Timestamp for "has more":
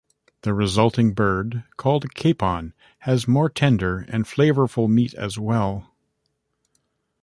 3.01-3.51